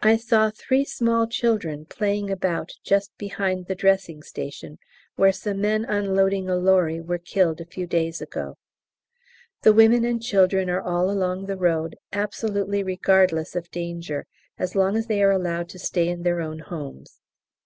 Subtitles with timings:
[0.00, 4.78] I saw three small children playing about just behind the dressing station,
[5.16, 8.56] where some men unloading a lorry were killed a few days ago.
[9.60, 14.24] The women and children are all along the road, absolutely regardless of danger
[14.56, 17.20] as long as they are allowed to stay in their own homes.